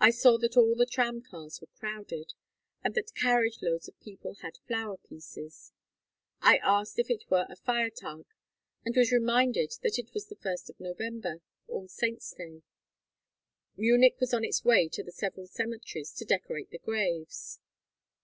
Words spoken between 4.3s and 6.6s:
had flower pieces. I